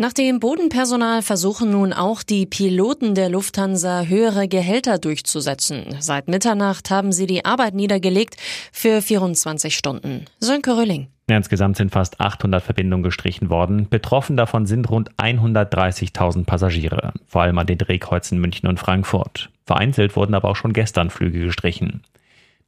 [0.00, 5.94] Nach dem Bodenpersonal versuchen nun auch die Piloten der Lufthansa höhere Gehälter durchzusetzen.
[5.98, 8.38] Seit Mitternacht haben sie die Arbeit niedergelegt
[8.72, 10.24] für 24 Stunden.
[10.38, 11.08] Sönke Rölling.
[11.26, 13.90] Insgesamt sind fast 800 Verbindungen gestrichen worden.
[13.90, 19.50] Betroffen davon sind rund 130.000 Passagiere, vor allem an den Drehkreuzen München und Frankfurt.
[19.66, 22.04] Vereinzelt wurden aber auch schon gestern Flüge gestrichen.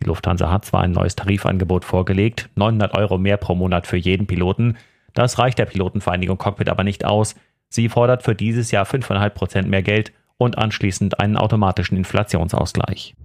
[0.00, 4.26] Die Lufthansa hat zwar ein neues Tarifangebot vorgelegt, 900 Euro mehr pro Monat für jeden
[4.26, 4.78] Piloten.
[5.18, 7.34] Das reicht der Pilotenvereinigung Cockpit aber nicht aus.
[7.68, 13.16] Sie fordert für dieses Jahr 5,5 Prozent mehr Geld und anschließend einen automatischen Inflationsausgleich.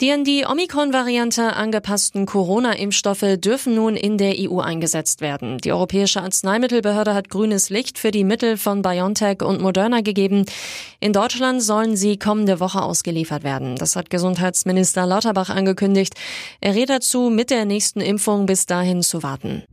[0.00, 5.58] Die an die Omikron-Variante angepassten Corona-Impfstoffe dürfen nun in der EU eingesetzt werden.
[5.58, 10.44] Die Europäische Arzneimittelbehörde hat grünes Licht für die Mittel von BioNTech und Moderna gegeben.
[11.00, 13.74] In Deutschland sollen sie kommende Woche ausgeliefert werden.
[13.74, 16.14] Das hat Gesundheitsminister Lauterbach angekündigt.
[16.60, 19.64] Er rät dazu, mit der nächsten Impfung bis dahin zu warten.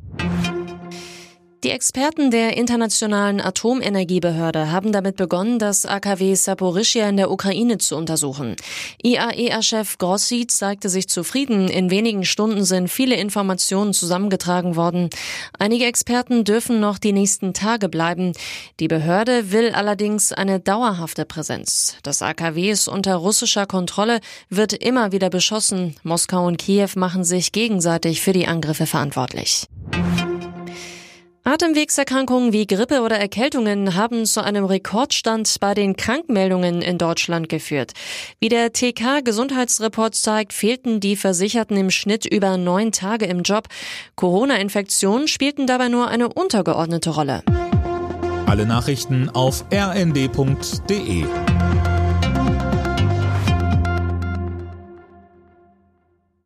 [1.63, 7.95] Die Experten der Internationalen Atomenergiebehörde haben damit begonnen, das AKW Saporischia in der Ukraine zu
[7.97, 8.55] untersuchen.
[9.03, 11.67] IAEA-Chef Grossi zeigte sich zufrieden.
[11.67, 15.11] In wenigen Stunden sind viele Informationen zusammengetragen worden.
[15.59, 18.33] Einige Experten dürfen noch die nächsten Tage bleiben.
[18.79, 21.95] Die Behörde will allerdings eine dauerhafte Präsenz.
[22.01, 25.95] Das AKW ist unter russischer Kontrolle, wird immer wieder beschossen.
[26.01, 29.67] Moskau und Kiew machen sich gegenseitig für die Angriffe verantwortlich.
[31.43, 37.93] Atemwegserkrankungen wie Grippe oder Erkältungen haben zu einem Rekordstand bei den Krankmeldungen in Deutschland geführt.
[38.39, 43.69] Wie der TK Gesundheitsreport zeigt, fehlten die Versicherten im Schnitt über neun Tage im Job.
[44.15, 47.43] Corona-Infektionen spielten dabei nur eine untergeordnete Rolle.
[48.45, 51.25] Alle Nachrichten auf rnd.de